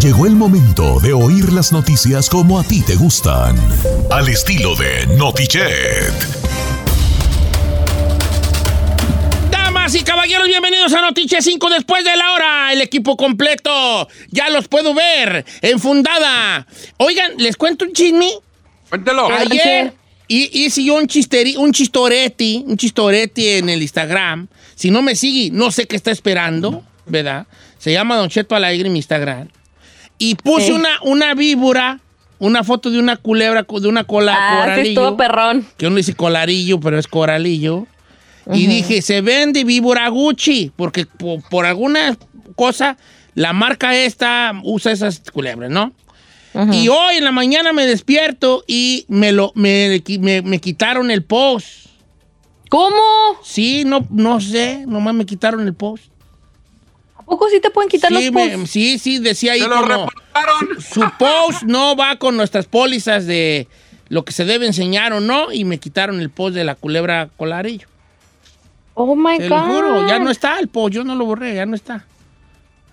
[0.00, 3.56] Llegó el momento de oír las noticias como a ti te gustan.
[4.12, 6.12] Al estilo de Notichet.
[9.50, 12.72] Damas y caballeros, bienvenidos a Notiche 5 después de la hora.
[12.72, 14.06] El equipo completo.
[14.30, 15.44] Ya los puedo ver.
[15.62, 16.64] Enfundada.
[16.98, 18.30] Oigan, ¿les cuento un chisme?
[18.90, 19.28] Cuéntelo.
[19.32, 19.94] Ayer
[20.28, 24.46] y, hice yo un, chisteri, un chistoreti, un chistoreti en el Instagram.
[24.76, 27.48] Si no me sigue, no sé qué está esperando, ¿verdad?
[27.78, 29.48] Se llama Don Cheto Alegre en mi Instagram.
[30.18, 32.00] Y puse una, una víbora,
[32.38, 34.88] una foto de una culebra, de una cola Ah, coralillo.
[35.02, 35.66] estuvo perrón.
[35.76, 37.86] que uno dice colarillo, pero es coralillo.
[38.52, 42.16] Y dije, se vende víbora Gucci, porque po- por, alguna
[42.56, 42.96] cosa
[43.34, 45.92] la marca esta usa esas culebras, ¿no?
[46.72, 51.22] Y hoy en la mañana me despierto y me, lo, me, me- me quitaron el
[51.22, 51.86] post.
[52.70, 52.96] ¿Cómo?
[53.44, 56.04] Sí, no, no sé, nomás me quitaron el post.
[57.28, 58.70] ¿A poco sí te pueden quitar Sí, los me- posts?
[58.70, 60.80] sí, sí, decía ahí Se lo como, reportaron.
[60.80, 63.68] su post no va con nuestras pólizas de
[64.08, 67.28] lo que se debe enseñar o no, y me quitaron el post de la culebra
[67.36, 67.86] colarillo.
[68.94, 69.56] Oh my Te God.
[69.58, 72.06] lo juro, ya no está el post, yo no lo borré, ya no está.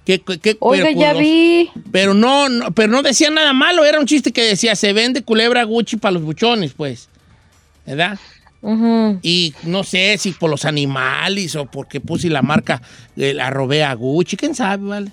[0.05, 1.71] ¿Qué, qué- qué- Oiga, pero, ya vi.
[1.93, 5.23] Pero no, no, pero no decía nada malo, era un chiste que decía, se vende
[5.23, 7.07] culebra Gucci para los buchones, pues.
[7.85, 8.19] ¿Verdad?
[9.21, 12.81] Y no sé si por los animales o porque puse la marca,
[13.15, 15.11] eh, la robé a Gucci, quién sabe, ¿vale?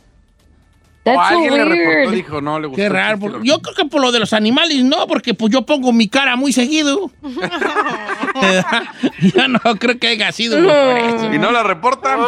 [1.05, 2.81] O That's so alguien le reportó, dijo, no le gustó.
[2.81, 3.19] Qué raro.
[3.19, 6.07] por- Yo creo que por lo de los animales no, porque pues yo pongo mi
[6.09, 7.11] cara muy seguido.
[9.35, 11.33] Yo no creo que haya sido por eso.
[11.35, 12.21] Y no la reportan.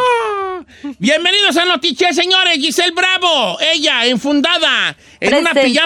[0.99, 2.55] Bienvenidos a Notiche, señores.
[2.57, 5.79] Giselle Bravo, ella enfundada en una Presente.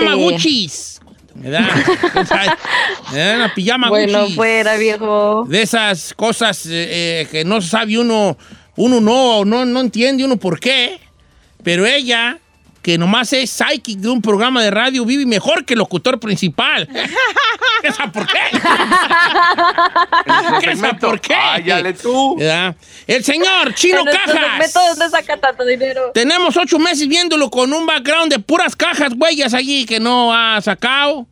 [3.11, 3.37] ¿Verdad?
[3.37, 5.45] Una pijama Bueno, fuera, viejo.
[5.47, 8.37] De esas cosas eh, eh, que no sabe uno,
[8.75, 10.99] uno no, no, no entiende uno por qué.
[11.63, 12.39] Pero ella,
[12.81, 16.87] que nomás es psychic de un programa de radio, vive mejor que el locutor principal.
[17.81, 18.39] ¿Qué sabe por qué?
[20.61, 21.33] ¿Qué sabe por qué?
[21.33, 22.35] Váyale tú.
[22.37, 22.75] ¿Verdad?
[23.07, 24.73] El señor Chino Cajas.
[24.73, 26.11] ¿Dónde saca tanto dinero?
[26.13, 30.59] Tenemos ocho meses viéndolo con un background de puras cajas, huellas allí que no ha
[30.61, 31.25] sacado.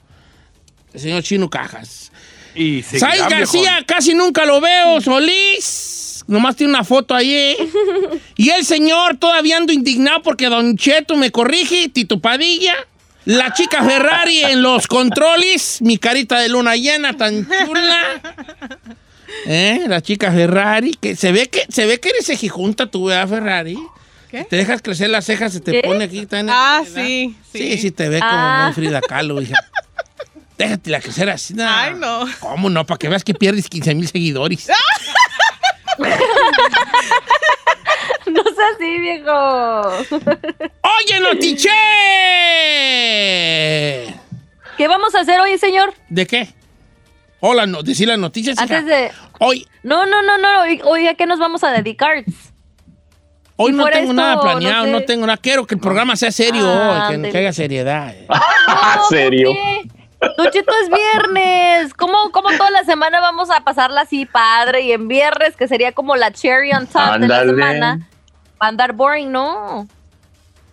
[0.93, 2.11] El señor Chino Cajas.
[2.55, 4.99] Y seguirán, García, casi nunca lo veo.
[4.99, 7.55] Solís, nomás tiene una foto allí.
[8.37, 11.89] y el señor, todavía ando indignado porque Don Cheto me corrige.
[11.89, 12.75] Tito Padilla.
[13.25, 15.81] La chica Ferrari en los controles.
[15.81, 18.21] Mi carita de luna llena, tan chula.
[19.45, 19.83] ¿Eh?
[19.87, 20.93] La chica Ferrari.
[20.93, 23.77] Que se ve que, se ve que eres ejijunta tú, ¿verdad, Ferrari?
[24.29, 24.43] ¿Qué?
[24.45, 25.81] Te dejas crecer las cejas, se te ¿Qué?
[25.87, 26.25] pone aquí.
[26.25, 27.77] tan- Ah, sí, Sí, sí.
[27.77, 28.63] sí, te ve como Ah.
[28.65, 29.55] muy Frida Kahlo, hija.
[30.57, 31.53] Déjate la crecer así.
[31.53, 31.63] no.
[31.69, 32.25] Ay, no.
[32.39, 32.85] ¿Cómo no?
[32.85, 34.67] Para que veas que pierdes 15 mil seguidores.
[38.27, 39.31] No sea así, viejo.
[40.81, 41.69] ¡Oye, Notiche!
[44.77, 45.93] ¿Qué vamos a hacer hoy, señor?
[46.09, 46.49] ¿De qué?
[47.39, 48.55] Hola, no, decir las noticias.
[48.61, 48.63] hija.
[48.77, 49.11] Antes de...
[49.39, 50.61] Hoy, No, no, no, no.
[50.61, 52.23] Hoy, hoy ¿a qué nos vamos a dedicar?
[53.55, 55.37] hoy Si no tengo esto, nada planeado, no tengo nada.
[55.37, 57.31] Quiero que el programa sea serio Ah, hoy, que, ándale.
[57.31, 58.13] que haya seriedad.
[58.13, 58.27] eh.
[58.27, 59.49] No, serio?
[59.49, 59.96] ¿por qué?
[60.37, 61.93] Don Cheto, es viernes.
[61.93, 64.81] ¿Cómo, ¿Cómo toda la semana vamos a pasarla así padre?
[64.81, 67.99] Y en viernes, que sería como la cherry on top de la semana,
[68.61, 69.87] va a andar boring, ¿no?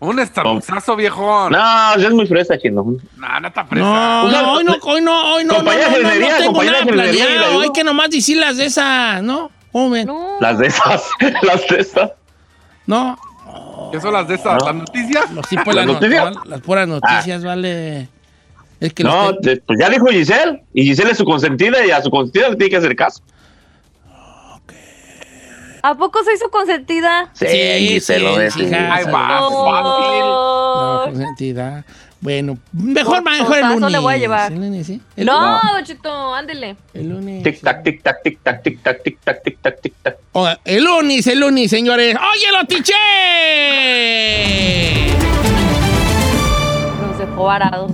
[0.00, 1.52] Un starbucksazo, viejón.
[1.52, 2.84] No, No, ya es muy fresa, chino.
[3.16, 3.84] no, está fresa.
[3.86, 6.36] No, Usa- no, hoy no, hoy no, hoy no, no, no, Compañía no, no, jardinería,
[6.38, 7.60] tengo compañía nada planeado.
[7.60, 9.50] Hay que nomás decir las de esas, ¿no?
[9.72, 10.06] ¿Cómo ven?
[10.06, 10.36] No.
[10.40, 11.02] Las de esas,
[11.42, 12.10] las de esas.
[12.86, 13.18] No,
[13.92, 14.58] ¿Qué son las de esas?
[14.58, 14.66] No.
[14.66, 15.24] ¿Las noticias?
[15.48, 16.34] tipos, ¿Las las, noticias?
[16.34, 18.08] not- las puras noticias, vale.
[18.80, 20.62] Es que los No, te- pues ya dijo Giselle.
[20.74, 23.22] Y Giselle es su consentida y a su consentida le tiene que hacer caso.
[25.82, 27.28] ¿A poco soy su consentida?
[27.34, 28.56] Sí, Sí, Giselle sí, lo es.
[28.72, 31.02] Ahí va, Oh.
[31.06, 31.84] No, consentida.
[32.20, 33.92] Bueno, mejor, mejor el lunes.
[33.92, 34.50] le voy a llevar.
[34.50, 34.98] El lunes, ¿sí?
[35.14, 35.60] El No, lunes.
[35.74, 36.76] Don Cheto, ándele.
[36.94, 37.42] El lunes.
[37.42, 40.16] Tic tac, tic tac, tic tac, tic tac, tic tac, tic tac, tic tac.
[40.64, 42.16] El lunes, el lunes, señores.
[42.16, 42.94] ¡Oye, lo tiché!
[47.06, 47.92] Nos dejó varados.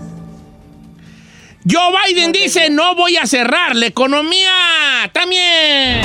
[1.68, 5.10] Joe Biden dice, no voy a cerrar la economía.
[5.12, 6.00] También.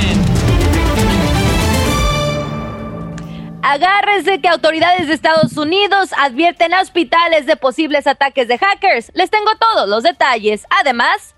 [3.62, 9.12] Agárrense que autoridades de Estados Unidos advierten a hospitales de posibles ataques de hackers.
[9.16, 10.66] Les tengo todos los detalles.
[10.70, 11.34] Además,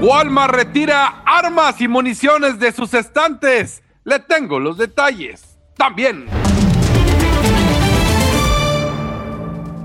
[0.00, 3.82] Walmart retira armas y municiones de sus estantes.
[4.04, 5.56] Le tengo los detalles.
[5.76, 6.26] También.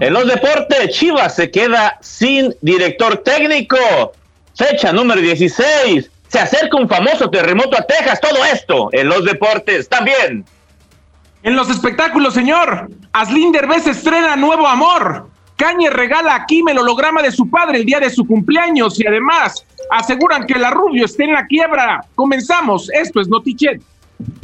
[0.01, 3.77] En los deportes, Chivas se queda sin director técnico.
[4.55, 6.09] Fecha número 16.
[6.27, 8.19] Se acerca un famoso terremoto a Texas.
[8.19, 10.43] Todo esto en los deportes también.
[11.43, 12.89] En los espectáculos, señor.
[13.13, 15.29] Aslin Derbez estrena Nuevo Amor.
[15.55, 19.05] Cañe regala a Kim el holograma de su padre el día de su cumpleaños y
[19.05, 22.03] además aseguran que la Rubio está en la quiebra.
[22.15, 23.79] Comenzamos, esto es Notichet.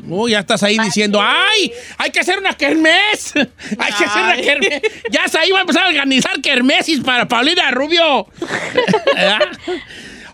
[0.08, 1.72] Uy, ya estás ahí diciendo, ¡ay!
[1.98, 3.34] Hay que hacer una kermés.
[3.80, 4.82] hay que hacer una kermés.
[5.12, 8.28] Ya está ahí va a empezar a organizar kermesis para Paulina Rubio.
[9.16, 9.40] ¿Verdad?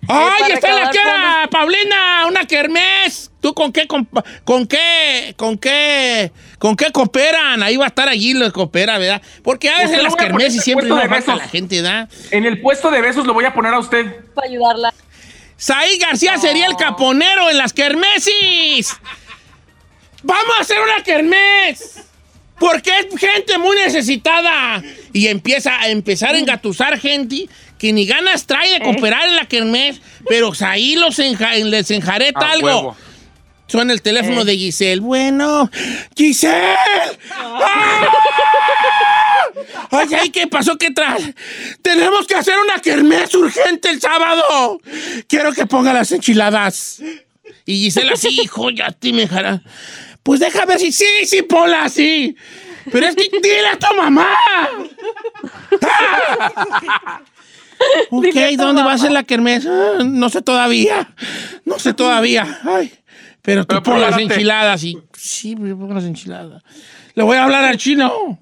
[0.08, 2.26] ¡Ay, está en la quiebra, Paulina!
[2.28, 3.32] ¡Una kermés!
[3.40, 4.08] ¿Tú con qué, con,
[4.44, 7.64] con qué, con qué, con qué cooperan?
[7.64, 9.22] Ahí va a estar allí los coopera, ¿verdad?
[9.44, 11.38] Porque a veces las a kermesis siempre no besos.
[11.38, 12.10] la gente, ¿verdad?
[12.32, 14.24] En el puesto de besos lo voy a poner a usted.
[14.34, 14.94] Para ayudarla.
[15.58, 18.98] Saí García sería el caponero en las kermesis.
[20.24, 22.00] Vamos a hacer una kermés.
[22.60, 24.82] Porque es gente muy necesitada.
[25.12, 29.46] Y empieza a empezar a engatusar gente que ni ganas trae de cooperar en la
[29.48, 30.00] kermés.
[30.30, 32.68] Pero ahí los enja- les enjareta A algo.
[32.68, 32.98] huevo.
[33.68, 35.02] Suena el teléfono de Giselle.
[35.02, 35.70] Bueno,
[36.16, 36.76] Giselle.
[37.32, 38.08] ¡Ah!
[39.92, 40.78] Ay, ay, ¿qué pasó?
[40.78, 41.24] ¿Qué traes?
[41.82, 44.80] Tenemos que hacer una kermés urgente el sábado.
[45.28, 47.02] Quiero que ponga las enchiladas.
[47.66, 49.62] Y Giselle así, hijo, ya te me dejará.
[50.24, 52.36] Pues deja ver si sí, sí, Pola, sí.
[52.92, 54.30] Pero es que dile a tu mamá.
[58.12, 58.26] Ok,
[58.56, 59.66] ¿dónde va a ser la kermés?
[59.66, 61.14] Ah, no sé todavía.
[61.66, 62.62] No sé todavía.
[62.64, 62.94] Ay,
[63.42, 64.98] pero tú Pero pon las enchiladas y...
[65.18, 66.64] Sí, pero pon las enchiladas.
[67.14, 68.40] Le voy a hablar al chino.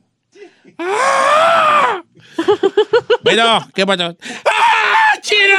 [0.77, 2.03] ¡Ah!
[3.23, 4.15] Bueno, ¿qué pasó?
[4.45, 5.57] ¡Ah, chino!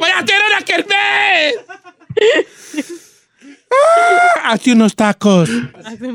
[0.00, 1.54] ¡Voy a hacer una kermés!
[4.44, 5.50] Hazte unos tacos.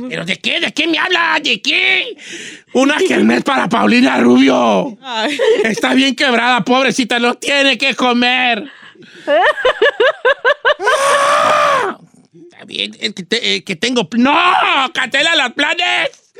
[0.09, 0.59] ¿Pero de qué?
[0.59, 1.39] ¿De qué me habla?
[1.44, 2.15] ¿De qué?
[2.74, 4.98] Una kermés para Paulina Rubio.
[5.63, 8.63] Está bien quebrada, pobrecita, no tiene que comer.
[10.80, 11.98] ¡Ah!
[12.51, 14.07] Está bien, es que, te- eh, que tengo...
[14.18, 14.33] ¡No!
[14.94, 16.31] ¡Cancela los planes!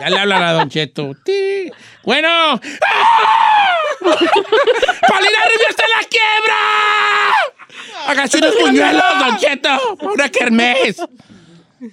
[0.00, 1.14] Ya le hablan a Don Cheto.
[2.02, 2.28] Bueno.
[2.28, 2.60] ¡Ah!
[4.00, 6.60] ¡Paulina Rubio está en la quiebra!
[8.06, 9.96] Hágase unos buñuelos, Don Cheto.
[10.00, 10.96] Una kermés.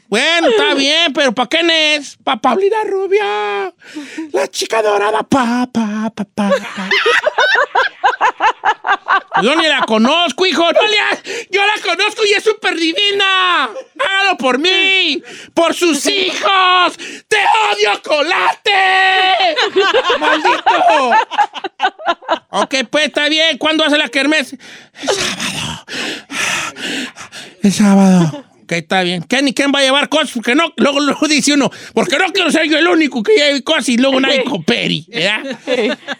[0.07, 2.17] Bueno, está bien, pero ¿para quién es?
[2.23, 3.73] Para Paulina Rubia.
[4.33, 5.23] La chica dorada.
[5.23, 6.89] Pa, pa, pa, pa, pa.
[9.43, 10.63] Yo ni la conozco, hijo.
[10.63, 13.65] No le ha- Yo la conozco y es súper divina.
[13.99, 15.21] Hágalo por mí.
[15.53, 16.97] Por sus hijos.
[17.27, 17.37] ¡Te
[17.71, 19.55] odio, colate!
[20.19, 21.11] ¡Maldito!
[22.49, 23.57] Ok, pues está bien.
[23.59, 24.53] ¿Cuándo hace la kermés?
[25.01, 25.85] El sábado.
[27.63, 28.43] El sábado.
[28.67, 29.21] Ok, está bien.
[29.21, 30.31] ¿Quién y quién va a llevar cosas?
[30.33, 33.63] Porque no, luego, luego dice uno, porque no quiero ser yo el único que lleve
[33.63, 35.57] cosas y luego nadie cooperi, ¿verdad?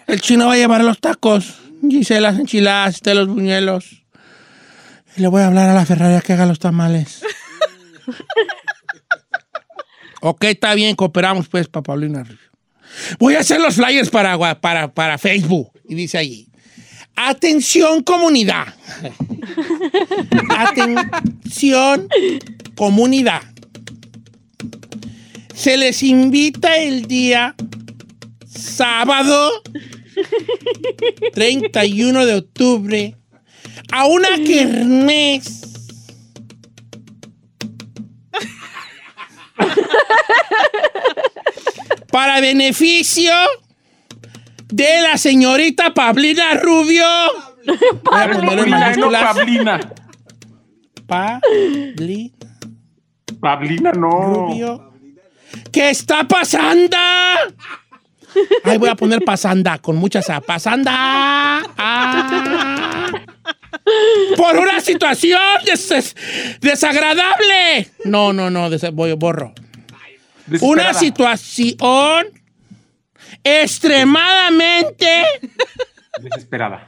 [0.08, 4.02] El chino va a llevar los tacos, Giselle las enchiladas, este los buñuelos.
[5.18, 7.22] Y le voy a hablar a la Ferrari que haga los tamales.
[10.22, 12.24] ok, está bien, cooperamos pues para Paulina.
[13.20, 15.70] Voy a hacer los flyers para, para, para Facebook.
[15.90, 16.47] Y dice allí.
[17.20, 18.76] Atención comunidad.
[20.56, 22.08] Atención
[22.76, 23.42] comunidad.
[25.56, 27.56] Se les invita el día
[28.48, 29.64] sábado
[31.34, 33.16] 31 de octubre
[33.92, 35.64] a una kermés.
[42.12, 43.34] Para beneficio
[44.70, 47.06] de la señorita Pablina Rubio.
[48.04, 49.12] Pablina, no.
[49.12, 49.80] Pablina.
[51.06, 52.32] Pablina
[53.40, 54.10] Pablina, no.
[54.10, 54.94] Rubio.
[55.72, 56.98] ¿Qué está pasando?
[58.64, 60.42] Ay, voy a poner pasanda con muchas A.
[60.42, 60.94] Pasanda.
[61.78, 63.08] Ah.
[64.36, 66.16] Por una situación des-
[66.62, 67.90] desagradable.
[68.06, 69.54] No, no, no, des- voy, borro.
[70.62, 72.28] Una situación
[73.44, 75.24] extremadamente.
[76.22, 76.88] Desesperada.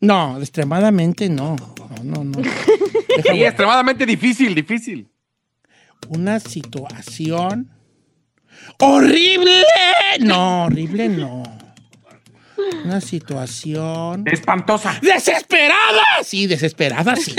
[0.00, 1.56] No, extremadamente no.
[2.02, 2.42] No, no, no.
[3.30, 5.08] Sí, extremadamente difícil, difícil.
[6.08, 7.70] una situación
[8.78, 9.62] horrible.
[10.20, 11.42] No, horrible no.
[12.84, 14.98] Una situación Espantosa.
[15.02, 16.02] desesperada.
[16.22, 17.34] Sí, desesperada, sí.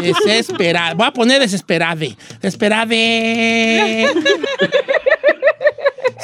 [0.00, 0.94] Desesperada.
[0.94, 2.16] Voy a poner desesperade.
[2.40, 4.06] Desesperade.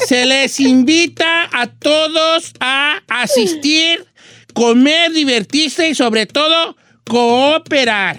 [0.07, 4.07] Se les invita a todos a asistir,
[4.55, 8.19] comer, divertirse y sobre todo cooperar.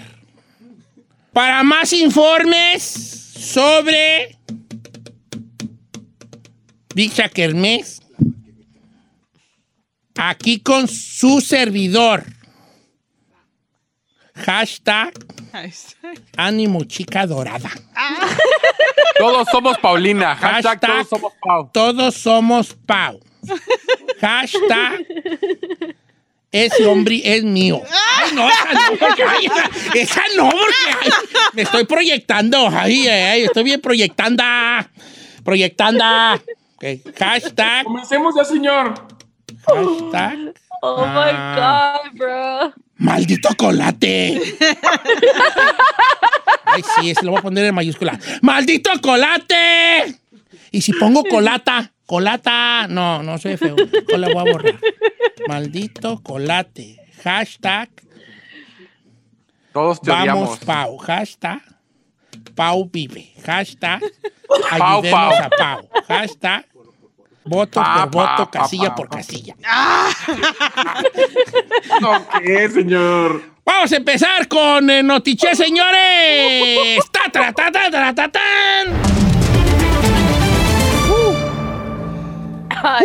[1.32, 4.36] Para más informes sobre
[6.94, 8.02] dicha kermés,
[10.16, 12.24] aquí con su servidor.
[14.34, 15.12] Hashtag
[16.36, 17.70] ánimo chica dorada.
[19.20, 20.34] Todos somos Paulina.
[20.34, 20.90] Hashtag, Hashtag.
[20.90, 21.70] todos somos Pau.
[21.72, 23.20] Todos somos Pau.
[24.20, 25.06] Hashtag.
[26.52, 27.80] Ese hombre es mío.
[28.18, 31.10] Ay, no, esa no, porque, ay, esa, esa no, porque ay,
[31.52, 32.68] me estoy proyectando.
[32.68, 34.42] Ay, ay, ay, estoy bien proyectando.
[35.44, 36.04] Proyectando.
[36.76, 36.84] Ok,
[37.18, 37.84] Hashtag.
[37.84, 38.94] Comencemos ya, señor.
[39.66, 40.54] Hashtag.
[40.82, 42.00] Oh Ah.
[42.02, 42.72] my God, bro.
[42.96, 44.40] ¡Maldito colate!
[46.72, 48.18] Ay, sí, se lo voy a poner en mayúscula.
[48.42, 50.16] ¡Maldito colate!
[50.70, 53.76] Y si pongo colata, colata, no, no soy feo.
[54.10, 54.78] No la voy a borrar.
[55.48, 56.96] Maldito colate.
[57.22, 57.90] Hashtag
[59.72, 60.58] Todos te vamos odiamos.
[60.60, 60.98] Pau.
[60.98, 61.60] Hashtag
[62.54, 63.32] Pau vive.
[63.44, 64.00] Hashtag
[64.48, 65.42] Pau, ayudemos Pau.
[65.42, 65.88] a Pau.
[66.08, 66.66] Hashtag
[67.44, 69.54] voto Pa, por pa, voto, pa, casilla pa, por casilla.
[72.00, 73.42] No, ¿qué, señor?
[73.64, 76.98] Vamos a empezar con eh, Notiche, señores.
[77.10, 78.40] Ta, ta, ta, ta, ta, ta, tan.
[82.82, 83.04] Ay.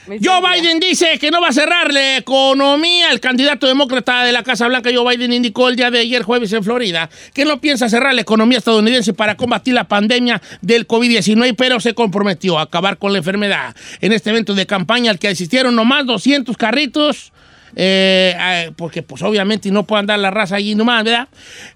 [0.21, 0.41] Joe.
[0.41, 3.11] Biden dice que no va a cerrar la economía.
[3.11, 6.51] El candidato demócrata de la Casa Blanca, Joe Biden, indicó el día de ayer jueves
[6.53, 11.55] en Florida que no piensa cerrar la economía estadounidense para combatir la pandemia del COVID-19,
[11.57, 13.75] pero se comprometió a acabar con la enfermedad.
[14.01, 17.31] En este evento de campaña al que asistieron nomás 200 carritos,
[17.75, 21.27] eh, eh, porque pues obviamente no puede andar la raza allí nomás, ¿verdad?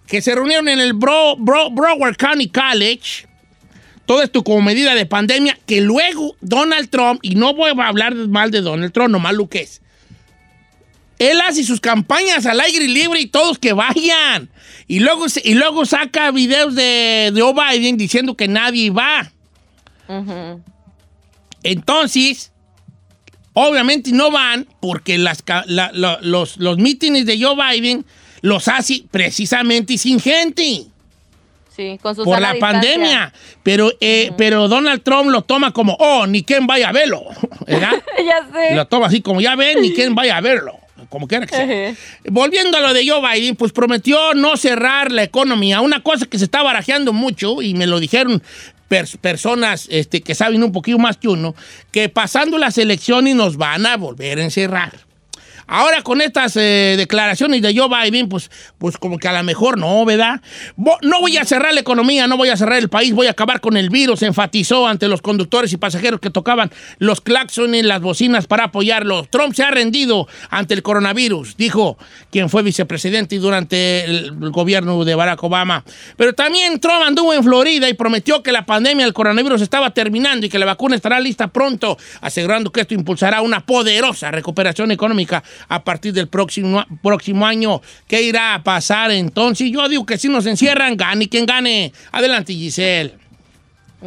[0.08, 3.27] Que se reunieron en el Bro- Bro- Broward County College.
[4.06, 8.14] Todo esto como medida de pandemia, que luego Donald Trump, y no voy a hablar
[8.16, 9.82] mal de Donald Trump, nomás lo que es.
[11.18, 14.50] Él hace sus campañas al aire libre y todos que vayan.
[14.88, 19.32] Y luego, y luego saca videos de, de Joe Biden diciendo que nadie va.
[21.64, 22.52] Entonces,
[23.54, 28.06] obviamente no van porque las, la- los, los mítines de Joe Biden
[28.42, 30.84] los hace precisamente sin gente
[31.75, 32.82] Sí, con su por la distancia.
[32.91, 33.34] pandemia.
[33.63, 37.24] Pero, eh, pero Donald Trump lo toma como, oh, ni quien vaya a verlo.
[37.67, 37.91] ¿Verdad?
[38.25, 38.75] ya sé.
[38.75, 40.77] Lo toma así como, ya ven, ni quien vaya a verlo.
[41.10, 41.96] Como quiera que sea.
[42.32, 45.82] Volviendo a lo de Joe Biden, pues prometió no cerrar la economía.
[45.82, 48.41] Una cosa que se está barajeando mucho, y me lo dijeron
[48.89, 51.53] pers- personas este, que saben un poquito más que uno,
[51.91, 54.94] que pasando las elecciones nos van a volver a encerrar.
[55.67, 59.79] Ahora con estas eh, declaraciones de Joe Biden, pues, pues como que a lo mejor
[59.79, 60.41] no, ¿verdad?
[60.77, 63.62] No voy a cerrar la economía, no voy a cerrar el país, voy a acabar
[63.62, 68.45] con el virus, enfatizó ante los conductores y pasajeros que tocaban los claxones, las bocinas
[68.45, 69.25] para apoyarlo.
[69.29, 71.98] Trump se ha rendido ante el coronavirus, dijo
[72.31, 75.84] quien fue vicepresidente durante el gobierno de Barack Obama.
[76.15, 80.45] Pero también Trump anduvo en Florida y prometió que la pandemia del coronavirus estaba terminando
[80.45, 85.43] y que la vacuna estará lista pronto, asegurando que esto impulsará una poderosa recuperación económica
[85.68, 87.82] a partir del próximo, próximo año.
[88.08, 89.72] ¿Qué irá a pasar entonces?
[89.72, 91.92] Yo digo que si nos encierran, gane quien gane.
[92.12, 93.25] Adelante, Giselle.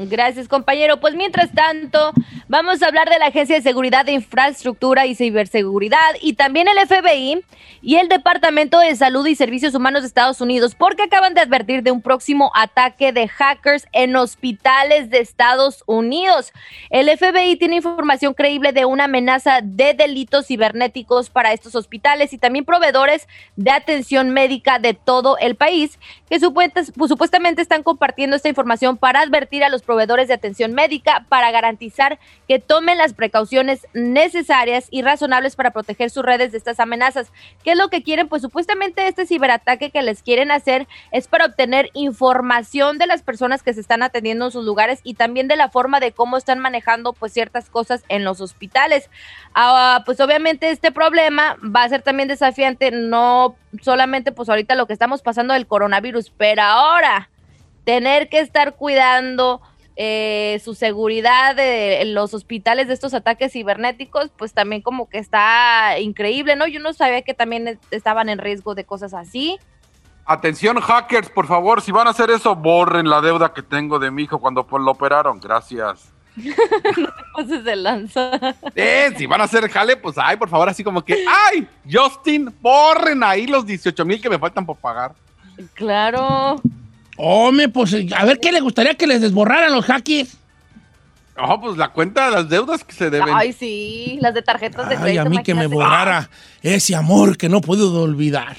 [0.07, 1.01] Gracias, compañero.
[1.01, 2.13] Pues mientras tanto,
[2.47, 6.87] vamos a hablar de la Agencia de Seguridad de Infraestructura y Ciberseguridad y también el
[6.87, 7.43] FBI
[7.83, 11.83] y el Departamento de Salud y Servicios Humanos de Estados Unidos, porque acaban de advertir
[11.83, 16.53] de un próximo ataque de hackers en hospitales de Estados Unidos.
[16.91, 22.39] El FBI tiene información creíble de una amenaza de delitos cibernéticos para estos hospitales y
[22.39, 23.27] también proveedores
[23.57, 29.21] de atención médica de todo el país, que pues, supuestamente están compartiendo esta información para
[29.21, 35.01] advertir a los proveedores de atención médica para garantizar que tomen las precauciones necesarias y
[35.01, 37.33] razonables para proteger sus redes de estas amenazas.
[37.65, 38.29] ¿Qué es lo que quieren?
[38.29, 43.63] Pues supuestamente este ciberataque que les quieren hacer es para obtener información de las personas
[43.63, 46.59] que se están atendiendo en sus lugares y también de la forma de cómo están
[46.59, 49.09] manejando pues ciertas cosas en los hospitales.
[49.55, 54.87] Ah, pues obviamente este problema va a ser también desafiante, no solamente pues ahorita lo
[54.87, 57.31] que estamos pasando del coronavirus, pero ahora
[57.85, 59.63] tener que estar cuidando
[60.01, 65.99] eh, su seguridad de los hospitales de estos ataques cibernéticos, pues también como que está
[65.99, 66.69] increíble, ¿no?
[66.69, 69.59] Yo no sabía que también es- estaban en riesgo de cosas así.
[70.25, 74.13] Atención hackers, por favor, si van a hacer eso, borren la deuda que tengo de
[74.13, 75.41] mi hijo cuando lo operaron.
[75.41, 76.13] Gracias.
[76.37, 78.31] Entonces se lanza.
[78.77, 82.55] Eh, si van a hacer jale, pues ay, por favor, así como que, ay, Justin,
[82.61, 85.13] borren ahí los 18 mil que me faltan por pagar.
[85.75, 86.61] claro.
[87.19, 90.37] Hombre, pues a ver qué le gustaría que les desborraran los hackers.
[91.37, 93.29] No, pues la cuenta de las deudas que se deben.
[93.33, 95.23] Ay, sí, las de tarjetas de Ay, crédito.
[95.23, 96.31] a mí que me borrara
[96.63, 98.57] ese amor que no puedo olvidar.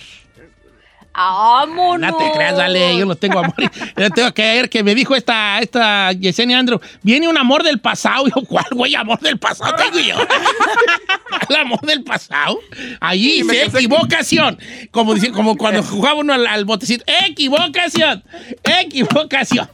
[1.13, 2.11] ¡Vámonos!
[2.11, 3.53] No te creas, dale, yo lo tengo amor.
[3.97, 7.79] Yo tengo que ver que me dijo esta, esta Yesenia Andrew, viene un amor del
[7.79, 8.27] pasado.
[8.27, 10.15] Y yo, ¿cuál, güey, amor del pasado tengo yo?
[11.49, 12.59] ¿El amor del pasado?
[13.01, 14.57] Allí casé- equivocación.
[14.91, 17.03] Como, dice- como cuando jugaba uno al, al botecito.
[17.27, 18.23] ¡Equivocación!
[18.63, 19.67] ¡Equivocación!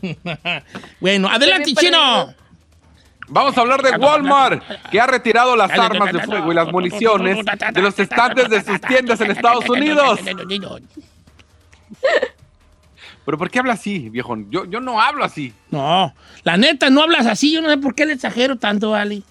[1.00, 2.34] bueno, adelante, chino.
[3.28, 7.38] Vamos a hablar de Walmart, que ha retirado las armas de fuego y las municiones
[7.74, 10.20] de los estantes de sus tiendas en Estados Unidos.
[13.26, 14.38] Pero ¿por qué habla así, viejo?
[14.50, 15.52] Yo, yo no hablo así.
[15.72, 16.14] No,
[16.44, 17.52] la neta, no hablas así.
[17.52, 19.24] Yo no sé por qué le exagero tanto, Ali.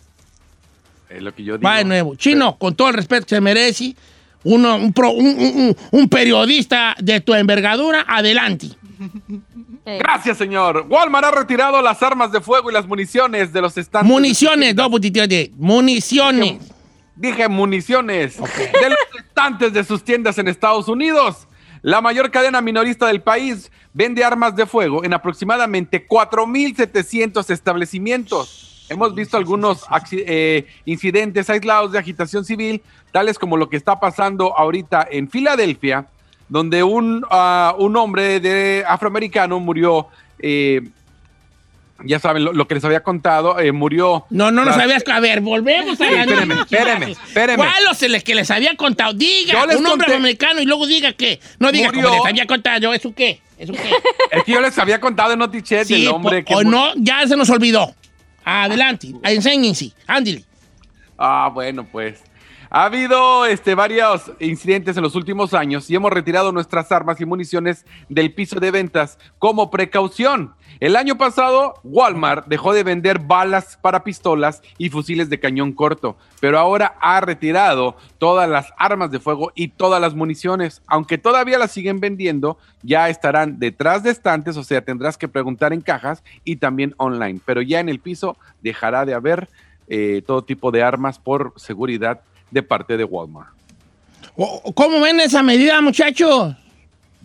[1.09, 1.69] Es lo que yo digo.
[1.69, 2.17] Va de nuevo.
[2.17, 3.95] Chino, con todo el respeto que se merece,
[4.43, 8.69] uno, un, pro- un- un- un- un periodista de tu envergadura, adelante.
[9.87, 10.87] Gracias, señor.
[10.89, 14.11] Walmart ha retirado las armas de fuego y las municiones de los estantes.
[14.11, 16.59] Municiones, puntitos de municiones.
[17.15, 21.47] Dije municiones de los estantes de sus tiendas en Estados Unidos.
[21.85, 28.87] La mayor cadena minorista del país vende armas de fuego en aproximadamente 4.700 establecimientos.
[28.89, 32.81] Hemos visto algunos eh, incidentes aislados de agitación civil,
[33.13, 36.07] tales como lo que está pasando ahorita en Filadelfia,
[36.49, 40.89] donde un, ah, un hombre de afroamericano murió, eh,
[42.05, 44.27] ya saben lo, lo que les había contado, eh, murió.
[44.31, 45.03] No, no nos habías...
[45.09, 47.29] A ver, volvemos a la espéreme, chicos.
[47.29, 47.57] espéreme.
[47.57, 49.13] ¿Cuál los el que les había contado?
[49.13, 51.41] Diga, Yo un hombre conté- americano y luego diga que...
[51.59, 52.03] No diga Murió.
[52.09, 52.93] como les había contado.
[52.93, 53.41] ¿Eso qué?
[53.59, 53.91] ¿Eso qué?
[54.37, 57.27] Es que yo les había contado en Notichet Sí, del hombre que o no, ya
[57.29, 57.95] se nos olvidó.
[58.45, 60.45] Adelante, enséñense, ándale.
[61.17, 62.21] Ah, bueno, pues.
[62.71, 67.25] Ha habido este, varios incidentes en los últimos años y hemos retirado nuestras armas y
[67.25, 70.55] municiones del piso de ventas como precaución.
[70.81, 76.17] El año pasado, Walmart dejó de vender balas para pistolas y fusiles de cañón corto,
[76.41, 80.83] pero ahora ha retirado todas las armas de fuego y todas las municiones.
[80.87, 85.73] Aunque todavía las siguen vendiendo, ya estarán detrás de estantes, o sea, tendrás que preguntar
[85.73, 87.41] en cajas y también online.
[87.45, 89.49] Pero ya en el piso dejará de haber
[89.87, 92.23] eh, todo tipo de armas por seguridad
[92.55, 93.51] de parte de Walmart.
[94.37, 96.55] O- ¿Cómo ven esa medida, muchachos?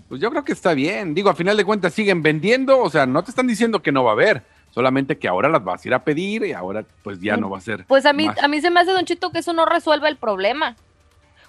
[0.09, 1.13] Pues yo creo que está bien.
[1.13, 4.03] Digo, a final de cuentas siguen vendiendo, o sea, no te están diciendo que no
[4.03, 7.19] va a haber, solamente que ahora las vas a ir a pedir y ahora pues
[7.21, 7.86] ya no va a ser.
[7.86, 8.41] Pues a mí, más.
[8.43, 10.75] a mí se me hace, Don Chito, que eso no resuelve el problema.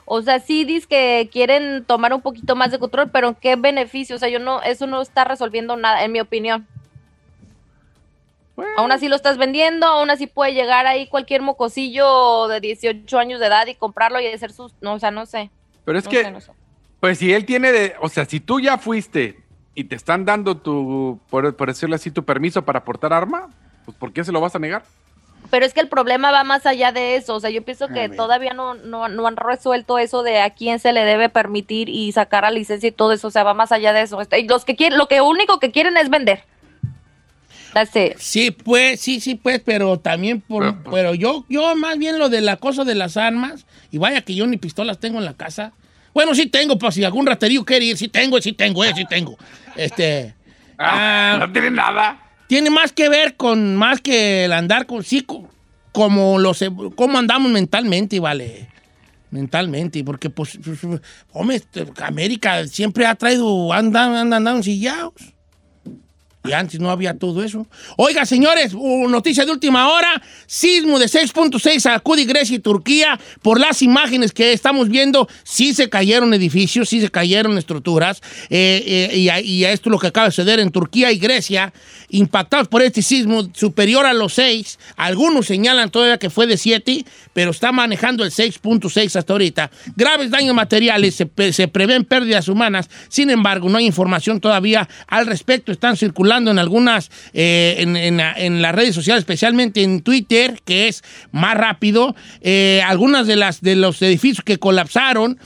[0.05, 3.57] O sea, sí dices que quieren tomar un poquito más de control, pero ¿en qué
[3.57, 4.17] beneficio?
[4.17, 6.67] O sea, yo no, eso no está resolviendo nada, en mi opinión.
[8.61, 13.19] Bueno, Aún así lo estás vendiendo, aún así puede llegar ahí cualquier mocosillo de 18
[13.19, 14.75] años de edad y comprarlo y hacer sus...
[14.83, 15.51] No, o sea, no sé.
[15.85, 16.53] pero es no que, sé, no sé.
[17.01, 19.39] pues si él tiene de, o sea, si tú ya fuiste
[19.75, 23.49] y te están dando tu, por, por decirlo así, tu permiso para portar arma,
[23.87, 24.83] pues ¿por qué se lo vas a negar?
[25.49, 27.35] Pero es que el problema va más allá de eso.
[27.35, 28.17] O sea, yo pienso que ver.
[28.17, 32.13] todavía no, no, no han resuelto eso de a quién se le debe permitir y
[32.13, 33.29] sacar la licencia y todo eso.
[33.29, 34.21] O sea, va más allá de eso.
[34.21, 36.45] Este, y Los que quieren, lo que único que quieren es vender.
[37.75, 38.17] That's it.
[38.19, 42.19] Sí, pues, sí, sí, pues, pero también por, Pero, pues- pero yo, yo más bien
[42.19, 45.35] lo del acoso de las armas, y vaya que yo ni pistolas tengo en la
[45.35, 45.73] casa.
[46.13, 49.05] Bueno, sí tengo, pues si algún raterío quiere ir, sí tengo, sí tengo, eh, sí
[49.09, 49.37] tengo.
[49.77, 50.35] Este,
[50.79, 52.21] Ah, ah, no tiene nada.
[52.49, 55.49] tiene más que ver con, más que el andar con, sí, co-
[55.93, 56.65] como los,
[56.97, 58.69] cómo andamos mentalmente, vale.
[59.31, 60.81] Mentalmente, porque pues, pues,
[61.33, 65.13] hombre, este, América siempre ha traído, andan, andan, andan sillados.
[66.43, 67.67] Y antes no había todo eso.
[67.99, 70.23] Oiga, señores, noticia de última hora.
[70.47, 73.21] Sismo de 6.6 sacude Grecia y Turquía.
[73.43, 78.23] Por las imágenes que estamos viendo, sí se cayeron edificios, sí se cayeron estructuras.
[78.49, 81.75] Eh, eh, y, a, esto es lo que acaba de suceder en Turquía y Grecia,
[82.09, 84.79] impactados por este sismo superior a los 6.
[84.97, 89.71] Algunos señalan todavía que fue de 7, pero está manejando el 6.6 hasta ahorita.
[89.95, 92.89] Graves daños materiales, se, se prevén pérdidas humanas.
[93.11, 95.71] Sin embargo, no hay información todavía al respecto.
[95.71, 101.57] Están circulando en algunas, eh, en las redes sociales, especialmente en Twitter, que es más
[101.57, 105.39] rápido, eh, algunas de, las, de los edificios que colapsaron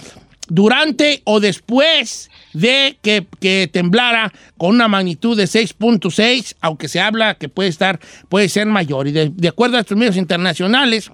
[0.48, 7.34] durante o después de que, que temblara con una magnitud de 6.6, aunque se habla
[7.36, 9.08] que puede estar, puede ser mayor.
[9.08, 11.10] Y de, de acuerdo a estos medios internacionales,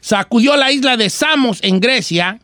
[0.00, 2.40] sacudió la isla de Samos en Grecia,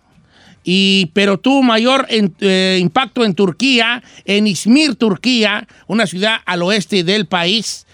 [0.64, 6.62] y, pero tuvo mayor en- eh, impacto en Turquía, en Izmir, Turquía, una ciudad al
[6.62, 7.86] oeste del país.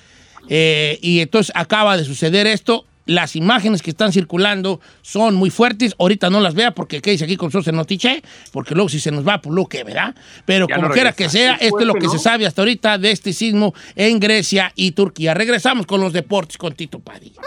[0.49, 2.85] Eh, y entonces acaba de suceder esto.
[3.05, 5.95] Las imágenes que están circulando son muy fuertes.
[5.99, 9.11] Ahorita no las vea porque quédese aquí con nosotros en Notiche, porque luego si se
[9.11, 10.15] nos va, por lo que, ¿verdad?
[10.45, 12.61] Pero Ya como no quiera que sea, Qué esto es lo que se sabe hasta
[12.61, 15.33] ahorita de este sismo en Grecia y Turquía.
[15.33, 17.41] Regresamos con los deportes con Tito Padilla.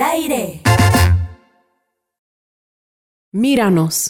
[0.00, 0.62] Aire.
[3.32, 4.08] Míranos.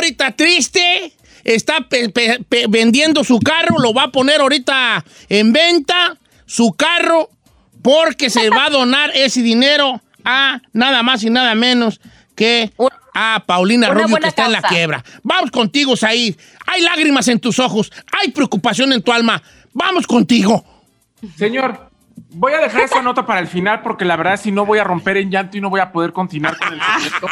[0.01, 1.13] Está ahorita triste.
[1.45, 3.79] Está pe- pe- pe- vendiendo su carro.
[3.79, 6.17] Lo va a poner ahorita en venta.
[6.47, 7.31] Su carro.
[7.83, 12.01] Porque se va a donar ese dinero a nada más y nada menos
[12.35, 12.73] que
[13.15, 15.05] a Paulina Una Rubio que está en la quiebra.
[15.23, 16.35] Vamos contigo, Said.
[16.67, 17.93] Hay lágrimas en tus ojos.
[18.21, 19.43] Hay preocupación en tu alma.
[19.75, 20.65] Vamos contigo.
[21.37, 21.91] Señor,
[22.31, 24.85] voy a dejar esa nota para el final porque la verdad si no voy a
[24.85, 27.27] romper en llanto y no voy a poder continuar con el secreto.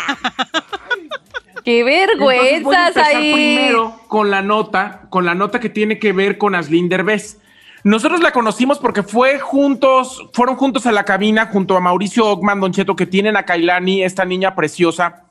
[1.64, 1.82] ¡Qué
[2.18, 3.32] voy a empezar ahí!
[3.32, 7.38] primero con la nota, con la nota que tiene que ver con Aslin Derbez.
[7.84, 12.60] Nosotros la conocimos porque fue juntos, fueron juntos a la cabina junto a Mauricio Ogman,
[12.60, 15.24] Don Cheto, que tienen a Kailani, esta niña preciosa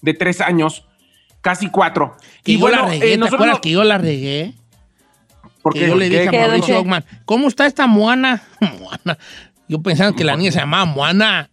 [0.00, 0.86] de tres años,
[1.42, 2.16] casi cuatro.
[2.42, 3.10] Que yo la eh, regué.
[3.10, 4.54] ¿Te nosotros acuerdas no- que yo la regué?
[5.60, 8.42] porque que yo le dije a ¿Qué, Mauricio Ogman, ¿cómo está esta Moana?
[8.60, 9.18] Moana.
[9.68, 11.50] Yo pensaba que la niña se llamaba Moana.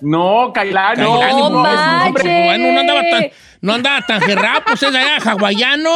[0.00, 1.02] No, Kailani.
[1.02, 2.06] No Kailani, es un manches.
[2.06, 2.44] hombre.
[2.46, 3.24] Bueno, no andaba tan,
[3.60, 5.90] no andaba tan gerrado, pues es allá hawaiano.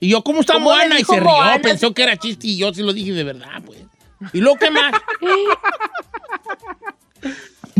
[0.00, 0.98] Y yo, ¿cómo está ¿Cómo Moana?
[0.98, 1.58] Y se rió, Moana?
[1.62, 3.78] pensó que era chiste y yo sí lo dije de verdad, pues.
[4.32, 4.92] ¿Y luego qué más?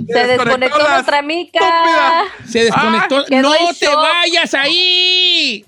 [0.09, 2.25] Se desconectó la nuestra mica.
[2.49, 3.19] Se desconectó.
[3.21, 3.97] Ah, ¡No te shock.
[3.97, 5.65] vayas ahí!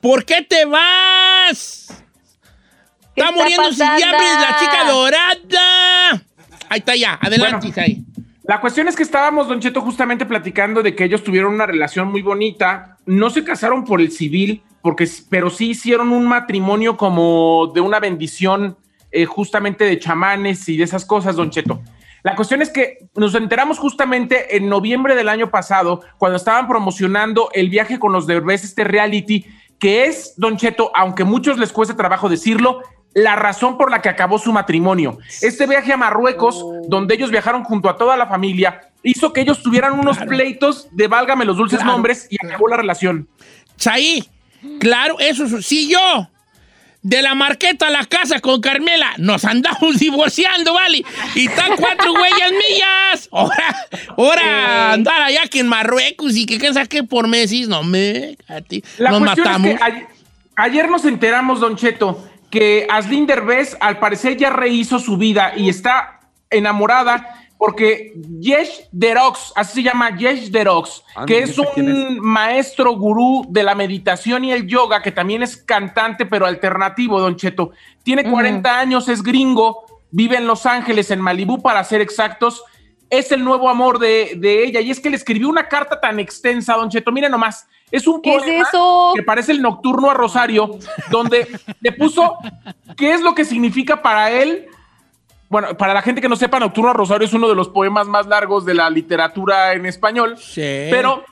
[0.00, 1.86] ¿Por qué te vas?
[3.14, 6.22] ¿Qué Está está muriendo sin diablos la chica dorada.
[6.68, 7.68] Ahí está ya, adelante, Bueno.
[7.68, 8.02] Isaí.
[8.46, 12.08] La cuestión es que estábamos, Don Cheto, justamente platicando de que ellos tuvieron una relación
[12.08, 12.98] muy bonita.
[13.06, 18.00] No se casaron por el civil, porque, pero sí hicieron un matrimonio como de una
[18.00, 18.76] bendición,
[19.10, 21.80] eh, justamente de chamanes y de esas cosas, Don Cheto.
[22.22, 27.48] La cuestión es que nos enteramos justamente en noviembre del año pasado, cuando estaban promocionando
[27.54, 29.46] el viaje con los Derbez, este reality,
[29.78, 32.82] que es, Don Cheto, aunque muchos les cuesta trabajo decirlo,
[33.14, 35.18] la razón por la que acabó su matrimonio.
[35.40, 39.62] Este viaje a Marruecos, donde ellos viajaron junto a toda la familia, hizo que ellos
[39.62, 43.28] tuvieran unos pleitos de válgame los dulces nombres y acabó la relación.
[43.76, 44.28] Saí,
[44.80, 46.28] claro, eso es- si yo
[47.02, 51.04] de la marqueta a la casa con Carmela nos andamos divorciando, ¿vale?
[51.34, 53.28] Y están cuatro huellas millas.
[53.30, 53.76] Ahora,
[54.16, 58.60] ahora andar allá que en Marruecos y que qué saqué por meses, no me, a
[58.60, 59.68] ti, La nos cuestión matamos.
[59.70, 60.06] es que ayer,
[60.56, 65.68] ayer nos enteramos, Don Cheto, que Aslin Derbez al parecer ya rehizo su vida y
[65.68, 72.92] está enamorada porque Yesh Derox, así se llama Yesh Derox, Ah, que es un maestro
[72.92, 77.72] gurú de la meditación y el yoga, que también es cantante, pero alternativo, Don Cheto.
[78.04, 82.62] Tiene 40 años, es gringo, vive en Los Ángeles, en Malibú, para ser exactos.
[83.10, 84.80] Es el nuevo amor de, de ella.
[84.80, 87.12] Y es que le escribió una carta tan extensa, Don Cheto.
[87.12, 89.12] Mire nomás, es un ¿Qué es poema eso?
[89.14, 90.78] que parece el nocturno a Rosario,
[91.10, 91.46] donde
[91.80, 92.38] le puso
[92.96, 94.66] qué es lo que significa para él.
[95.48, 98.08] Bueno, para la gente que no sepa, Nocturno a Rosario es uno de los poemas
[98.08, 100.36] más largos de la literatura en español.
[100.36, 100.88] Sí.
[100.90, 101.22] Pero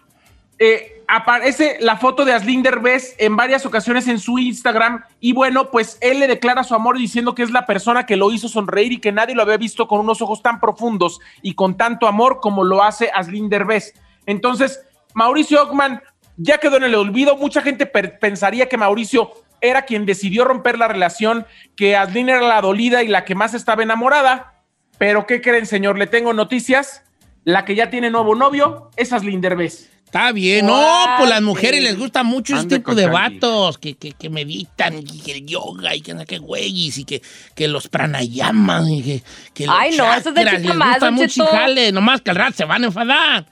[0.65, 5.73] eh, aparece la foto de Aslin Derbez en varias ocasiones en su Instagram y bueno,
[5.73, 8.93] pues él le declara su amor diciendo que es la persona que lo hizo sonreír
[8.93, 12.39] y que nadie lo había visto con unos ojos tan profundos y con tanto amor
[12.41, 13.95] como lo hace Aslin Derbez.
[14.25, 16.01] Entonces, Mauricio Ockman
[16.37, 17.37] ya quedó en el olvido.
[17.37, 21.45] Mucha gente pensaría que Mauricio era quien decidió romper la relación,
[21.75, 24.63] que Aslin era la dolida y la que más estaba enamorada.
[24.97, 25.99] Pero ¿qué creen, señor?
[25.99, 27.03] Le tengo noticias.
[27.43, 29.92] La que ya tiene nuevo novio es Aslin Derbez.
[30.13, 30.67] Está bien.
[30.67, 31.87] No, pues las mujeres sí.
[31.87, 35.95] les gusta mucho ese tipo de vatos que, que, que meditan y que el yoga
[35.97, 37.23] y que no qué güeyes y que,
[37.55, 39.23] que los pranayamas y que,
[39.55, 42.29] que los Ay, no, eso es de chica les más, gusta mucho jale, nomás que
[42.31, 43.47] al rato se van a enfadar.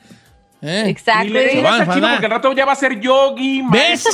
[0.61, 0.85] ¿Eh?
[0.87, 1.33] Y Exacto.
[1.33, 2.11] le Se van a enfadar.
[2.17, 3.63] porque al rato ya va a ser yogi.
[3.71, 4.05] ¿Ves?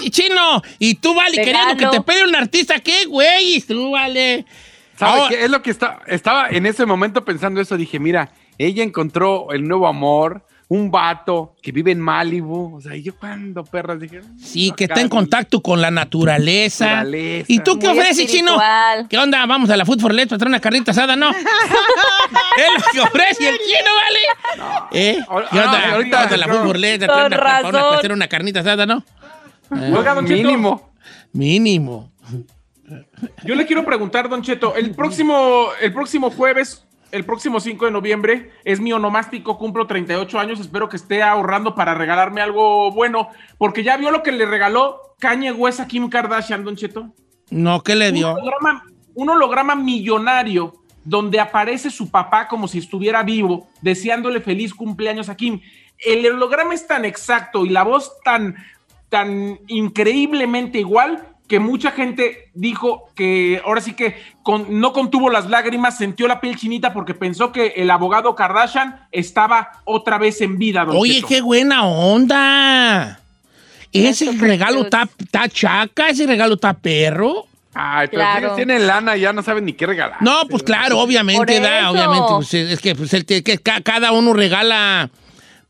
[0.00, 1.58] Y Chino, y tú, vale, Vegano.
[1.74, 3.60] queriendo que te pegue un artista, ¿qué, güey?
[3.62, 4.44] Tú, vale.
[4.96, 5.44] ¿Sabe Ahora- qué?
[5.44, 7.76] Es lo que está, estaba en ese momento pensando eso.
[7.76, 12.76] Dije, mira, ella encontró el nuevo amor, un vato que vive en Malibu.
[12.76, 14.20] O sea, ¿y yo cuando perras dije.
[14.38, 16.86] Sí, no, que está en contacto con la naturaleza.
[16.86, 17.46] Naturaleza.
[17.48, 18.58] ¿Y tú qué Muy ofreces, Chino?
[19.08, 19.44] ¿Qué onda?
[19.46, 21.30] Vamos a la Food for Less para traer una carnita asada, ¿no?
[21.30, 24.88] es lo que ofrece el Chino, ¿vale?
[24.92, 25.18] ¿Eh?
[25.28, 25.82] Ahora- ¿Qué onda?
[25.84, 26.48] ah, ahorita vamos a la.
[26.48, 27.72] Food for Less a traer una, para una- razón.
[27.72, 29.04] para hacer una carnita asada, ¿no?
[29.70, 30.92] Oiga, Don Cheto, Mínimo.
[31.32, 32.12] Mínimo.
[33.44, 37.90] Yo le quiero preguntar, Don Cheto, el próximo, el próximo jueves, el próximo 5 de
[37.92, 43.28] noviembre, es mi onomástico, cumplo 38 años, espero que esté ahorrando para regalarme algo bueno,
[43.56, 47.14] porque ya vio lo que le regaló Kanye West a Kim Kardashian, Don Cheto.
[47.50, 48.32] No, ¿qué le Un dio?
[48.32, 50.74] holograma, un holograma millonario
[51.04, 55.60] donde aparece su papá como si estuviera vivo, deseándole feliz cumpleaños a Kim.
[55.98, 58.56] El holograma es tan exacto y la voz tan,
[59.08, 65.50] tan increíblemente igual que mucha gente dijo que ahora sí que con- no contuvo las
[65.50, 70.58] lágrimas, sintió la piel chinita porque pensó que el abogado Kardashian estaba otra vez en
[70.58, 70.84] vida.
[70.84, 71.28] don Oye, Cheto.
[71.28, 73.20] qué buena onda.
[73.92, 75.08] Ese Eso, regalo está
[75.48, 77.46] chaca, ese regalo está perro.
[77.74, 78.38] Ay, pero Claro.
[78.38, 80.18] si ellos tienen lana, ya no saben ni qué regalar.
[80.22, 84.12] No, pues claro, obviamente, da, obviamente, pues, es que, pues, el que- que ca- cada
[84.12, 85.10] uno regala,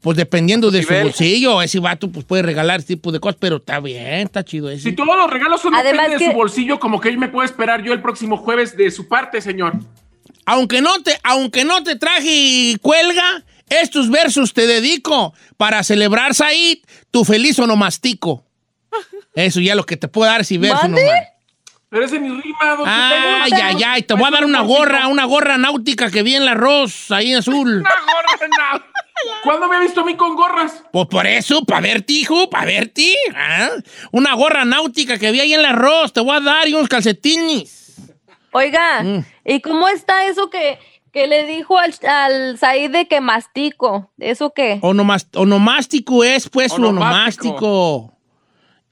[0.04, 3.56] pues dependiendo de su bolsillo, ese vato pues puede regalar ese tipo de cosas, pero
[3.56, 4.90] está bien, está chido ese.
[4.90, 7.46] Si todos los regalos son Además depende de su bolsillo, como que él me puede
[7.46, 9.72] esperar yo el próximo jueves de su parte, señor.
[10.44, 16.80] Aunque no te, aunque no te traje cuelga, estos versos te dedico para celebrar, Said,
[17.10, 18.44] tu feliz onomastico.
[19.34, 21.02] Eso ya lo que te puedo dar es verso nomás.
[21.88, 25.24] Pero ese ni rima, don Ay, ay, ay, te voy a dar una gorra, una
[25.24, 27.76] gorra náutica que vi en el arroz, ahí en azul.
[27.78, 28.84] Una gorra, no.
[29.42, 30.82] ¿Cuándo me ha visto a mí con gorras?
[30.92, 33.14] Pues por eso, para verte, hijo, para verte.
[33.34, 33.70] ¿ah?
[34.12, 36.88] Una gorra náutica que vi ahí en el arroz, te voy a dar y unos
[36.88, 37.96] calcetines.
[38.52, 39.24] Oiga, Mm.
[39.44, 40.78] ¿y cómo está eso que,
[41.12, 44.10] que le dijo al, al Said de que mastico?
[44.18, 44.78] ¿Eso qué?
[44.82, 47.48] Onomas- onomástico es, pues, Onomástico.
[47.66, 48.10] onomástico.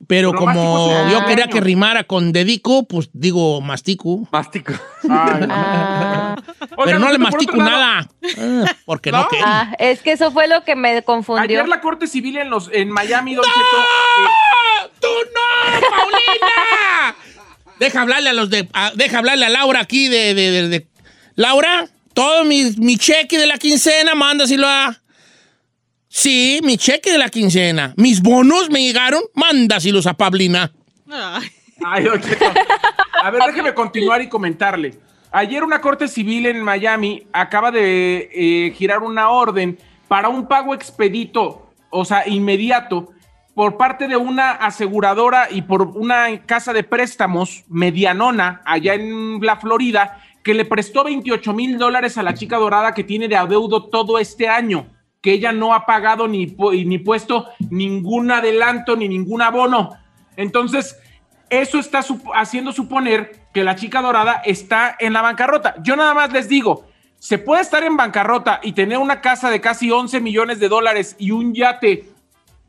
[0.08, 4.26] Pero como yo quería que rimara con dedico, pues digo mastico.
[4.32, 4.72] Mástico.
[5.08, 6.36] Ah,
[6.84, 8.08] Pero no le por mastico nada.
[8.38, 9.28] Ah, porque no, ¿No?
[9.28, 9.44] quería.
[9.46, 11.42] ah, es que eso fue lo que me confundió.
[11.44, 14.88] Ayer la Corte Civil en, los, en Miami, Don Cheto, eh, ¡Ah!
[15.00, 17.16] ¡Tú no, Paulina!
[17.78, 18.68] deja hablarle a los de.
[18.72, 20.34] a- deja hablarle a Laura aquí de.
[20.34, 20.86] de- de- de-
[21.36, 24.96] Laura, todo mi, mi cheque de la quincena, mándaselo a.
[26.14, 27.94] Sí, mi cheque de la quincena.
[27.96, 30.70] Mis bonos me llegaron, mándaselos a Pablina.
[31.82, 32.44] Ay, Don Cheto.
[33.22, 34.92] A ver, déjeme continuar y comentarle.
[35.30, 40.74] Ayer una corte civil en Miami acaba de eh, girar una orden para un pago
[40.74, 43.08] expedito, o sea, inmediato,
[43.54, 49.56] por parte de una aseguradora y por una casa de préstamos medianona allá en la
[49.56, 53.84] Florida que le prestó 28 mil dólares a la chica dorada que tiene de adeudo
[53.84, 54.88] todo este año,
[55.22, 56.54] que ella no ha pagado ni,
[56.84, 59.96] ni puesto ningún adelanto ni ningún abono.
[60.36, 60.98] Entonces,
[61.48, 62.00] eso está
[62.34, 65.76] haciendo suponer que la chica dorada está en la bancarrota.
[65.82, 66.86] Yo nada más les digo,
[67.18, 71.14] se puede estar en bancarrota y tener una casa de casi 11 millones de dólares
[71.18, 72.08] y un yate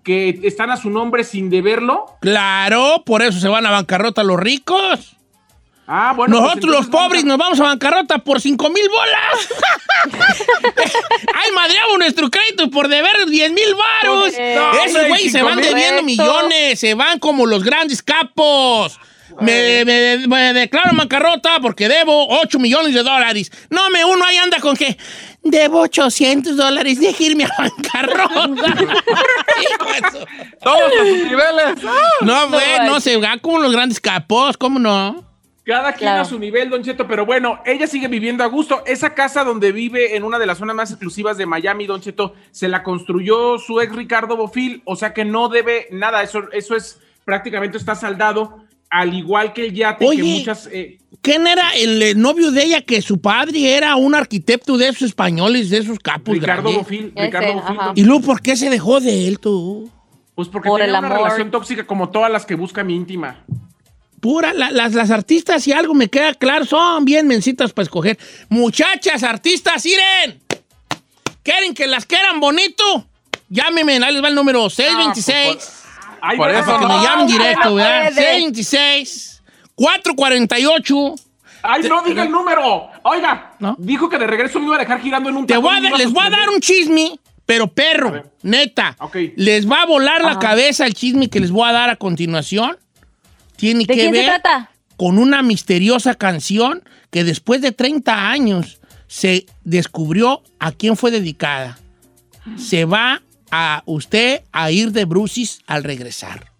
[0.04, 2.06] que están a su nombre sin deberlo.
[2.22, 5.18] Claro, por eso se van a bancarrota los ricos.
[5.86, 6.38] Ah, bueno.
[6.38, 9.50] pues Nosotros los pobres a- nos vamos a bancarrota por 5 mil bolas.
[11.36, 14.34] Ay, madreamos nuestro crédito por deber 10 mil varos.
[14.34, 15.44] No, Esos güeyes se 5,000.
[15.44, 16.04] van debiendo Correcto.
[16.06, 18.98] millones, se van como los grandes capos.
[19.42, 23.52] Me, me- me declaro en bancarrota porque debo 8 millones de dólares.
[23.70, 24.96] No, me uno ahí anda con que
[25.42, 28.76] debo 800 dólares, deje irme a bancarrota.
[28.76, 31.84] De Todos a sus niveles.
[32.22, 33.04] no, güey, no, manches.
[33.04, 35.33] se van como los grandes capos, ¿cómo no?
[35.66, 36.22] Cada quien Claro.
[36.24, 38.84] a su nivel, Don Cheto, pero bueno, ella sigue viviendo a gusto.
[38.86, 42.34] Esa casa donde vive en una de las zonas más exclusivas de Miami, Don Cheto,
[42.52, 46.76] se la construyó su ex Ricardo Bofil, o sea que no debe nada, eso, eso
[46.76, 48.58] es prácticamente está saldado,
[48.90, 50.18] al igual que el yate Oye.
[50.18, 50.68] que muchas...
[50.72, 52.82] eh, ¿Quién era el novio de ella?
[52.82, 56.78] Que su padre era un arquitecto de esos españoles, de esos capos Ricardo grandes.
[56.84, 57.92] Bofil, Ese, Ricardo Bofil, ajá.
[57.96, 59.90] ¿Y luego por qué se dejó de él, tú?
[60.36, 61.20] Pues porque Por tenía una amor.
[61.20, 63.46] relación tóxica como todas las que busca mi íntima.
[64.24, 68.18] Pura, la- las, las artistas, si algo me queda claro, son bien mencitas para escoger.
[68.48, 70.42] Muchachas, artistas, Iren.
[71.44, 73.06] ¿Quieren que las quieran bonito?
[73.50, 75.84] Llámeme, ahí les va el número 626.
[76.22, 76.98] Ay, Por bueno, eso para que no.
[76.98, 78.02] me llamen directo, no ¿verdad?
[78.14, 78.14] puede.
[78.16, 79.44] 626
[79.76, 81.16] 448
[81.64, 82.88] Ay, no diga el número.
[83.04, 83.76] Oiga, ¿No?
[83.78, 85.98] dijo que de regreso me iba a dejar girando en un Te voy a dar-
[85.98, 88.96] les voy a dar un chisme, pero perro, neta.
[89.36, 92.78] Les va a volar la cabeza el chisme que les voy a dar a continuación.
[93.56, 94.72] Tiene ¿De que quién se ver trata?
[94.98, 101.78] con una misteriosa canción que después de 30 años se descubrió a quién fue dedicada.
[102.58, 106.52] Se va a usted a ir de brucis al regresar.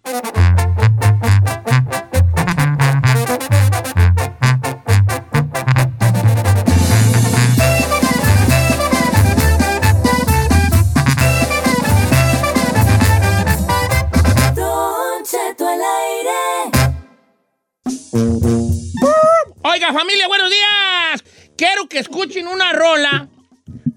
[19.74, 21.24] Oiga, familia, buenos días.
[21.56, 23.28] Quiero que escuchen una rola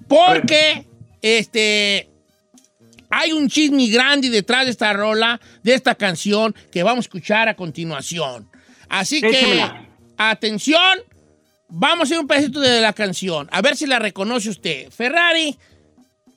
[0.07, 0.87] porque
[1.21, 2.09] este
[3.11, 7.47] hay un chisme grande detrás de esta rola, de esta canción que vamos a escuchar
[7.47, 8.49] a continuación.
[8.89, 9.63] Así que
[10.17, 10.97] atención,
[11.69, 14.89] vamos a hacer un pedacito de la canción, a ver si la reconoce usted.
[14.89, 15.59] Ferrari,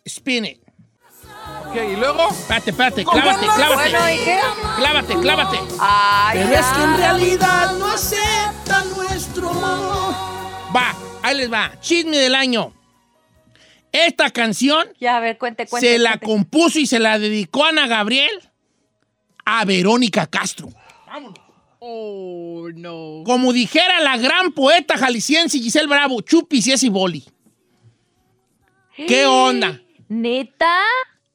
[0.04, 0.59] spin it.
[1.70, 2.28] Ok, y luego.
[2.30, 3.90] Espérate, espérate, clávate, clávate.
[3.90, 4.38] Bueno, ¿y qué?
[4.76, 5.58] Clávate, clávate.
[5.78, 6.60] Ay, Pero ya.
[6.60, 10.14] es que en realidad no acepta nuestro amor.
[10.74, 11.72] Va, ahí les va.
[11.80, 12.72] Chisme del año.
[13.92, 15.88] Esta canción Ya, a ver, cuente, cuente.
[15.94, 16.26] se la cuente.
[16.26, 18.30] compuso y se la dedicó Ana Gabriel
[19.44, 20.68] a Verónica Castro.
[21.80, 23.22] Oh, no.
[23.24, 27.24] Como dijera la gran poeta jalisciense Giselle Bravo, chupis y ese boli.
[28.96, 29.80] ¿Qué onda?
[30.08, 30.76] ¿Neta?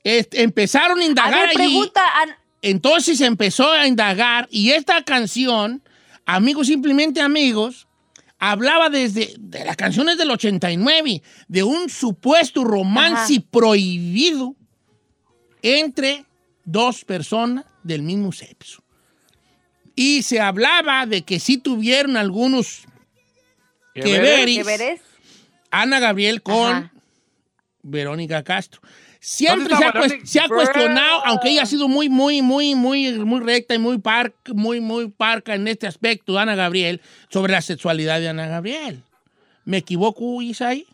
[0.05, 1.91] Este, empezaron a A indagar ver, allí.
[2.21, 5.81] An- Entonces empezó a indagar y esta canción,
[6.27, 7.87] Amigos Simplemente Amigos,
[8.37, 13.45] hablaba desde de las canciones del 89, de un supuesto romance Ajá.
[13.49, 14.55] prohibido
[15.63, 16.25] entre
[16.65, 18.83] dos personas del mismo sexo.
[19.95, 22.83] Y se hablaba de que sí tuvieron algunos
[23.95, 25.01] ¿Qué que veres?
[25.71, 26.93] Ana Gabriel con Ajá.
[27.81, 28.81] Verónica Castro.
[29.27, 33.39] Siempre ¿Dónde se ha, se cuestionado, aunque ella ha sido muy, muy, muy, muy, muy
[33.39, 38.19] recta y muy, par- muy, muy parca en este aspecto, Ana Gabriel, sobre la sexualidad
[38.19, 39.01] de Ana Gabriel.
[39.63, 40.85] ¿Me equivoco, Isaí?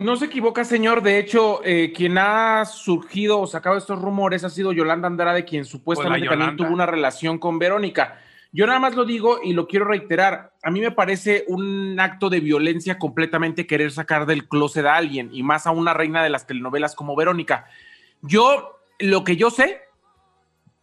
[0.00, 1.02] No se equivoca, señor.
[1.04, 5.64] De hecho, eh, quien ha surgido o sacado estos rumores ha sido Yolanda Andrade, quien
[5.64, 8.18] supuestamente también tuvo una relación con Verónica.
[8.54, 10.52] Yo nada más lo digo y lo quiero reiterar.
[10.62, 15.30] A mí me parece un acto de violencia completamente querer sacar del closet a alguien
[15.32, 17.66] y más a una reina de las telenovelas como Verónica.
[18.20, 19.80] Yo, lo que yo sé,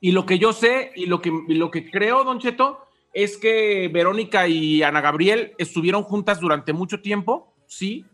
[0.01, 3.37] y lo que yo sé, y lo que, y lo que creo, Don Cheto, es
[3.37, 8.05] que Verónica y Ana Gabriel estuvieron juntas durante mucho tiempo, sí,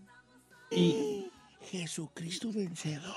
[0.72, 3.14] y Jesucristo vencedor.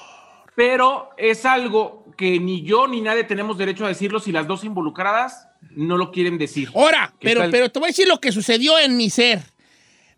[0.55, 4.65] pero es algo que ni yo ni nadie tenemos derecho a decirlo si las dos
[4.65, 6.71] involucradas no lo quieren decir.
[6.75, 7.51] Ahora, ¿Qué pero, tal?
[7.51, 9.43] pero te voy a decir lo que sucedió en mi ser.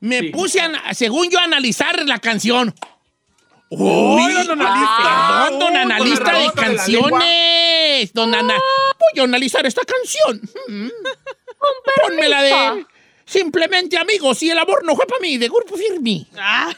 [0.00, 0.28] Me Sí.
[0.30, 2.74] puse, a, según yo, a analizar la canción.
[3.68, 5.44] Uy, Uy, don analista.
[5.44, 8.12] perdón, don analista de canciones.
[8.14, 10.40] Don ana, voy a analizar esta canción.
[12.06, 12.86] Pónmela de
[13.26, 16.26] simplemente amigos y el amor no fue para mí, de grupo firme.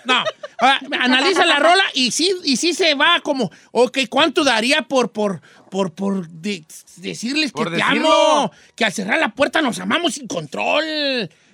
[0.05, 0.25] No,
[0.61, 5.13] ah, analiza la rola y sí, y sí se va como, ok, ¿cuánto daría por,
[5.13, 5.41] por,
[5.73, 6.67] por, por de-
[6.99, 8.13] decirles que Por te decirlo.
[8.13, 8.53] amo?
[8.77, 10.85] Que al cerrar la puerta nos amamos sin control.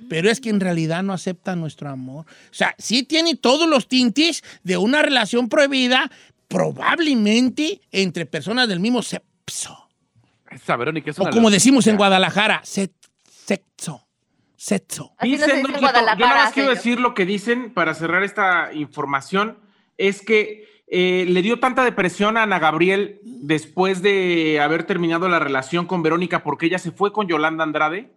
[0.09, 2.27] Pero es que en realidad no acepta nuestro amor.
[2.51, 6.11] O sea, sí tiene todos los tintes de una relación prohibida,
[6.49, 9.89] probablemente entre personas del mismo sexo.
[10.51, 11.55] Esa Verónica es O una como loca.
[11.55, 12.91] decimos en Guadalajara, se-
[13.47, 14.05] sexo.
[14.57, 15.13] Sexo.
[15.23, 17.95] No Dicen, dice Don en Cheto, yo nada más quiero decir lo que dicen para
[17.95, 19.59] cerrar esta información,
[19.97, 25.39] es que eh, le dio tanta depresión a Ana Gabriel después de haber terminado la
[25.39, 28.11] relación con Verónica porque ella se fue con Yolanda Andrade.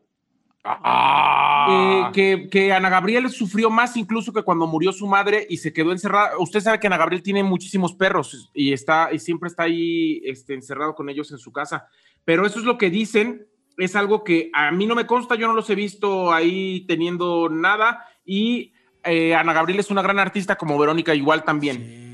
[0.63, 1.65] Ah.
[1.71, 5.73] eh, que, que Ana Gabriel sufrió más incluso que cuando murió su madre y se
[5.73, 6.37] quedó encerrada.
[6.37, 10.53] Usted sabe que Ana Gabriel tiene muchísimos perros y está y siempre está ahí este,
[10.53, 11.87] encerrado con ellos en su casa.
[12.23, 13.47] Pero eso es lo que dicen.
[13.77, 17.49] Es algo que a mí no me consta, yo no los he visto ahí teniendo
[17.49, 18.05] nada.
[18.23, 21.77] Y eh, Ana Gabriel es una gran artista como Verónica, igual también.
[21.77, 22.10] Sí.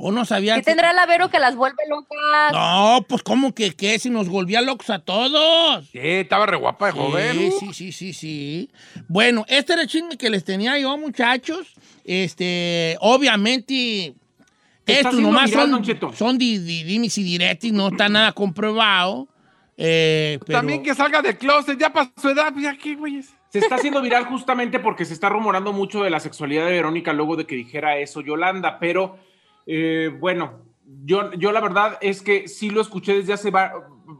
[0.00, 2.52] O no sabía ¿Qué que- tendrá la Vero que las vuelve locas?
[2.52, 5.86] No, pues como que, que si nos volvía locos a todos.
[5.90, 7.32] Sí, estaba re guapa de joven.
[7.36, 8.70] Sí, sí, sí, sí, sí.
[9.08, 11.74] Bueno, este era el chisme que les tenía yo, muchachos.
[12.04, 14.14] Este, obviamente,
[14.86, 19.28] estos nomás son, son di, di- dimes y diretis, no está nada comprobado.
[19.76, 23.30] Eh, pero- También que salga del closet, ya para su edad, pues, ya qué, güeyes.
[23.50, 27.12] Se está haciendo viral justamente porque se está rumorando mucho de la sexualidad de Verónica
[27.12, 29.18] luego de que dijera eso Yolanda, pero
[29.70, 30.64] eh, bueno,
[31.04, 33.52] Yo, yo la verdad es que sí lo escuché desde hace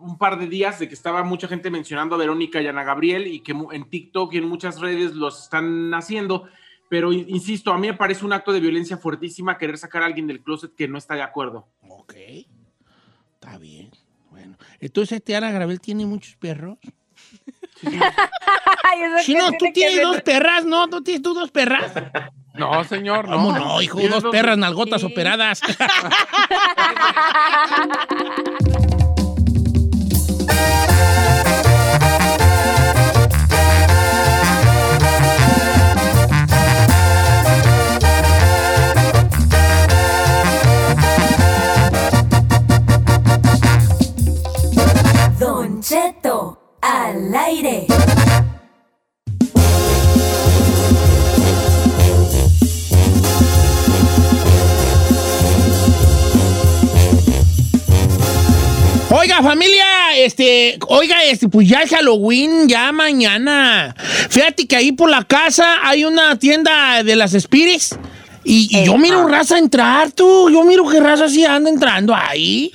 [0.00, 3.26] un par de días de que estaba mucha gente mencionando a Verónica y Ana Gabriel
[3.26, 6.44] y que en TikTok y en muchas redes los están haciendo.
[6.90, 10.06] Pero in- insisto, a mí me parece un acto de violencia fuertísima querer sacar a
[10.06, 11.66] alguien del closet que no está de acuerdo.
[11.88, 12.14] Ok.
[13.34, 13.90] Está bien.
[14.30, 14.56] Bueno.
[14.80, 16.76] Entonces, este Ana Gravel tiene muchos perros.
[17.82, 20.88] Ay, ¿eso Si qué no, tú tienes dos perras, ¿no?
[20.88, 21.92] ¿Tú tienes tú dos perras?
[22.58, 23.36] No, señor, no.
[23.36, 24.00] ¿Cómo no, hijo?
[24.08, 25.06] Dos perras nalgotas Sí.
[25.06, 25.60] operadas.
[59.20, 63.92] Oiga, familia, este, oiga, este, pues ya es Halloween, ya mañana.
[64.30, 67.98] Fíjate que ahí por la casa hay una tienda de las Spirits.
[68.44, 70.48] Y, y yo miro raza entrar, tú.
[70.50, 72.72] Yo miro que raza sí anda entrando ahí.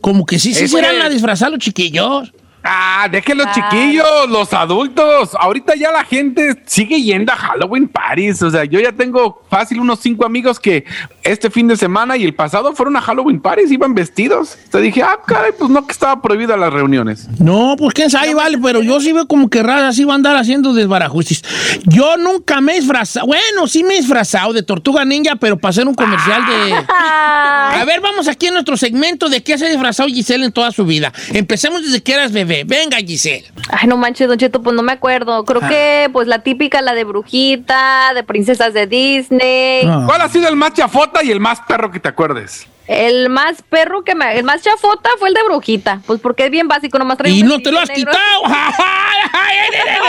[0.00, 1.06] Como que sí, sí se irán güey.
[1.06, 2.32] a disfrazar los chiquillos.
[2.66, 3.52] Ah, dejen los Ah.
[3.52, 5.30] chiquillos, los adultos.
[5.38, 8.40] Ahorita ya la gente sigue yendo a Halloween Paris.
[8.42, 10.84] O sea, yo ya tengo fácil unos cinco amigos que
[11.22, 14.56] este fin de semana y el pasado fueron a Halloween Paris, iban vestidos.
[14.64, 17.28] Entonces dije, ah, caray, pues no que estaba prohibida las reuniones.
[17.38, 20.16] No, pues quién sabe, vale, pero yo sí veo como que raza sí va a
[20.16, 21.42] andar haciendo desbarajustis.
[21.84, 25.70] Yo nunca me he disfrazado, bueno, sí me he disfrazado de tortuga ninja, pero para
[25.70, 26.74] hacer un comercial de...
[27.80, 30.70] A ver, vamos aquí en nuestro segmento de qué se ha disfrazado Giselle en toda
[30.72, 31.12] su vida.
[31.32, 32.64] Empecemos desde que eras bebé.
[32.64, 33.44] Venga, Giselle.
[33.70, 35.44] Ay, no manches, Don Cheto, pues no me acuerdo.
[35.44, 35.68] Creo Ah.
[35.68, 39.86] que, pues la típica, la de brujita, de princesas de Disney.
[39.88, 40.04] Ah.
[40.06, 42.66] ¿Cuál ha sido el más chafota y el más perro que te acuerdes?
[42.86, 44.36] El más perro que me.
[44.36, 46.00] El más chafota fue el de brujita.
[46.06, 48.18] Pues porque es bien básico, nomás trae Y no te lo has quitado.
[48.42, 48.54] negro.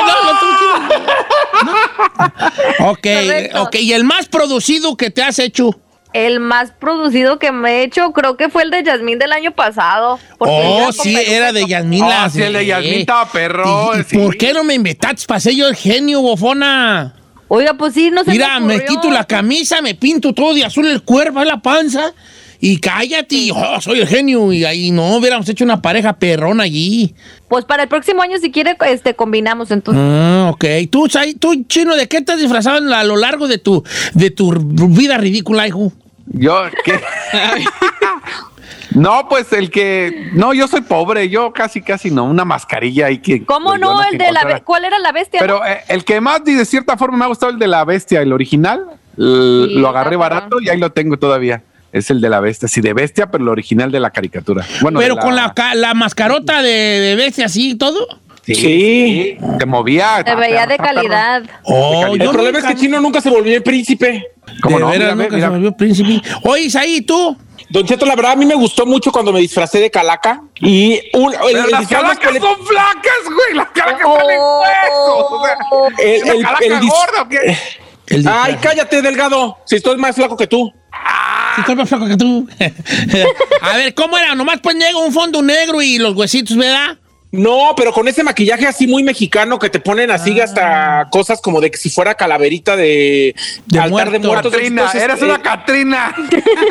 [0.05, 0.95] No, lo tuyo.
[1.65, 1.75] No.
[2.91, 3.63] Ok, Correcto.
[3.63, 3.75] ok.
[3.75, 5.71] ¿Y el más producido que te has hecho?
[6.15, 9.51] El más producido que me he hecho, creo que fue el de Yasmín del año
[9.51, 10.17] pasado.
[10.37, 12.05] Oh, sí, era de Yasmín.
[12.05, 14.17] Oh, sí, el de Yasmín estaba perro, ¿Y, y sí.
[14.17, 15.25] por qué no me invitaste?
[15.27, 17.15] Pasé yo el genio, bofona.
[17.49, 19.01] Oiga, pues sí, no se Mira, me ocurrió.
[19.01, 22.13] quito la camisa, me pinto todo de azul el cuerpo, la panza.
[22.61, 24.53] Y cállate, oh, soy el genio.
[24.53, 27.13] Y ahí no hubiéramos hecho una pareja perrona allí.
[27.49, 30.01] Pues para el próximo año, si quiere, este, combinamos entonces.
[30.01, 30.63] Ah, ok.
[30.89, 31.09] Tú,
[31.39, 35.67] tú, chino, ¿de qué has disfrazado a lo largo de tu, de tu vida ridícula,
[35.67, 35.91] hijo?
[36.37, 36.99] Yo, ¿qué?
[38.91, 40.29] no, pues el que.
[40.33, 42.25] No, yo soy pobre, yo casi, casi no.
[42.25, 43.45] Una mascarilla ahí que.
[43.45, 44.03] ¿Cómo pues, no?
[44.03, 44.29] El de la.
[44.41, 44.63] encontrara.
[44.63, 45.39] ¿Cuál era la bestia?
[45.39, 45.65] Pero no?
[45.65, 48.33] eh, el que más, de cierta forma, me ha gustado el de la bestia, el
[48.33, 48.85] original.
[49.17, 51.63] Sí, lo agarré barato y ahí lo tengo todavía.
[51.93, 54.65] Es el de la bestia, sí, de bestia, pero el original de la caricatura.
[54.81, 58.05] Bueno, Pero con la, ca- la mascarota de, de bestia así y todo.
[58.45, 59.37] Sí, Sí.
[59.57, 60.13] Te movía.
[60.15, 61.43] Se está veía perro, de calidad.
[61.63, 62.25] Oh, calidad.
[62.27, 64.27] El problema es que Chino nunca se volvió el príncipe.
[64.61, 64.89] ¿Cómo de no?
[64.91, 65.47] Mira, nunca mira.
[65.47, 66.21] se volvió príncipe.
[66.43, 67.35] Oye, Isaí, ¿tú?
[67.69, 70.43] Don Cheto, la verdad, a mí me gustó mucho cuando me disfracé de calaca.
[70.61, 73.55] Y un, el, las calacas son flacas, güey.
[73.55, 74.17] Las calacas Oh.
[74.19, 75.25] salen huesos.
[75.31, 77.57] O sea, el- ¿una el- calaca el dis- gorda o qué?
[78.29, 79.57] Ay, cállate, delgado.
[79.65, 80.71] Si estoy más flaco que tú.
[81.55, 82.47] Sí, Estoy más flaco que tú.
[83.61, 84.35] A ver, ¿cómo era?
[84.35, 86.97] Nomás pues negro, un fondo negro y los huesitos, ¿verdad?
[87.35, 91.61] No, pero con ese maquillaje así muy mexicano que te ponen así hasta cosas como
[91.61, 94.27] de que si fuera calaverita de, De altar de muerto.
[94.27, 94.51] muertos.
[94.53, 96.15] Catrina, Entonces, eres eh, una Catrina.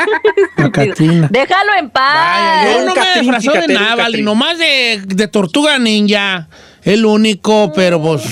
[0.57, 1.29] La Catrina.
[1.31, 2.15] Déjalo en paz.
[2.15, 4.25] Vaya, yo no me Catrín, disfrazó de un vale, Catrín.
[4.25, 6.49] nomás de, de tortuga ninja.
[6.85, 8.23] El único, pero pues.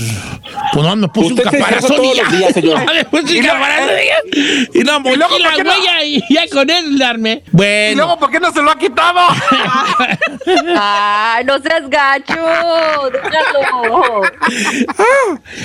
[0.72, 2.22] Pues no, me puse un caparazón y ya.
[2.22, 2.80] los días, señor.
[2.94, 4.70] Me puse un caparazón y ya.
[4.74, 5.70] Y luego, mochila, ¿por qué no?
[5.80, 7.42] güey, y ya con él darme.
[7.46, 7.96] Y Bueno.
[7.96, 9.20] luego, ¿por qué no se lo ha quitado?
[10.78, 12.34] Ay, no seas gacho.
[13.12, 14.22] Déjalo.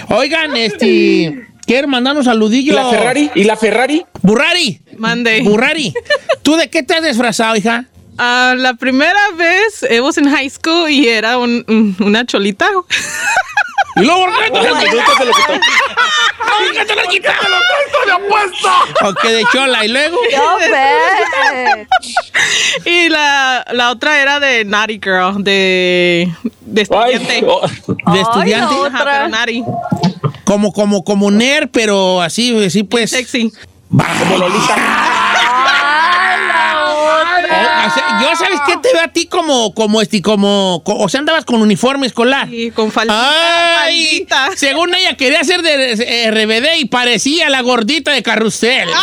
[0.10, 1.48] Oigan, este.
[1.66, 2.72] Quiero mandar un saludillo.
[2.74, 3.32] ¿Y la Ferrari?
[3.36, 4.06] ¿Y la Ferrari?
[4.22, 4.80] Burrari.
[4.98, 5.42] Mande.
[5.42, 5.94] Burrari.
[6.42, 7.86] ¿Tú de qué te has disfrazado, hija?
[8.18, 12.68] Ah, la primera vez, I was in high school y era un- un- una cholita.
[13.96, 15.18] Y luego, ¿por qué te lo Nunca quitaste?
[15.18, 15.54] se lo quitó.
[16.38, 17.48] ¿Por qué te lo quitaste?
[17.86, 18.70] ¡Estoy apuesto!
[19.10, 19.86] Ok, de chola.
[19.86, 20.18] ¿Y luego?
[20.36, 21.88] No, ve.
[22.86, 27.44] Y la, la otra era de Naughty Girl, de, de Ay, estudiante.
[27.48, 27.68] oh,
[28.14, 28.76] ¿De estudiante?
[28.76, 28.86] no.
[28.86, 29.14] Ajá, otra.
[29.14, 29.64] pero Naughty.
[30.46, 33.10] Como, como, como nerd, pero así, así pues.
[33.12, 33.52] Sexy.
[33.90, 34.76] como Lolita.
[37.88, 41.10] O sea, yo sabes qué te veo a ti como, como este, como, co- o
[41.10, 42.52] sea, andabas con uniforme escolar.
[42.54, 43.82] Y con faldita.
[43.84, 44.50] Ay, faldita.
[44.56, 48.90] según ella quería ser de eh, RBD y parecía la gordita de carrusel.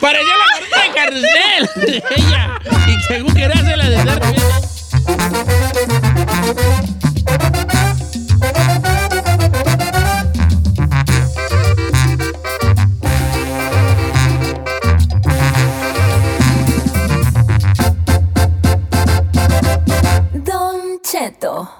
[0.00, 2.02] Parecía la gorda de carrusel.
[2.16, 2.58] Ella.
[2.86, 4.20] Y según quería hacer la de dar.
[21.20, 21.79] えっと。